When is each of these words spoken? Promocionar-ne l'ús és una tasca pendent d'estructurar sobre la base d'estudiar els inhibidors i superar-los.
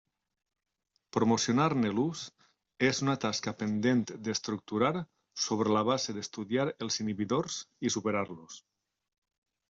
Promocionar-ne 1.15 1.89
l'ús 1.97 2.21
és 2.87 3.01
una 3.05 3.13
tasca 3.25 3.53
pendent 3.59 4.01
d'estructurar 4.27 4.91
sobre 5.47 5.75
la 5.75 5.83
base 5.89 6.15
d'estudiar 6.15 6.65
els 6.87 6.97
inhibidors 7.05 7.59
i 7.89 7.93
superar-los. 7.97 8.57